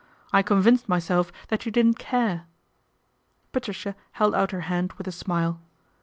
I 0.33 0.41
convinced 0.41 0.89
myself 0.89 1.31
that 1.49 1.63
you 1.67 1.71
didn't 1.71 1.99
care." 1.99 2.47
Patricia 3.51 3.95
held 4.13 4.33
out 4.33 4.49
her 4.49 4.61
hand 4.61 4.93
with 4.93 5.07
a 5.07 5.11
smile. 5.11 5.61